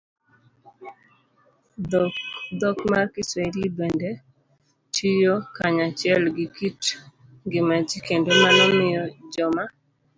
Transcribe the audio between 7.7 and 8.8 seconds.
ji, kendo mano